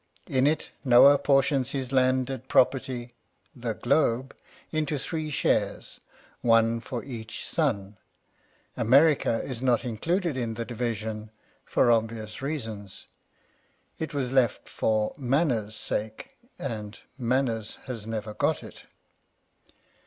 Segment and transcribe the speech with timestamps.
[0.25, 3.13] In it, Noah portions his landed property,
[3.55, 4.35] the globe,
[4.71, 5.99] into three shares,
[6.41, 7.99] one for each son:
[8.75, 11.29] America is not included in the division
[11.67, 13.07] 39 Curiosities of Olden Times for obvious reasons.
[13.99, 18.85] It was left for" manners" sake, and manners has never got it.